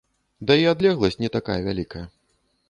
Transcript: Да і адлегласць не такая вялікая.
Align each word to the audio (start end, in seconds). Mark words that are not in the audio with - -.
Да 0.51 0.55
і 0.61 0.65
адлегласць 0.71 1.19
не 1.25 1.31
такая 1.37 1.59
вялікая. 1.69 2.03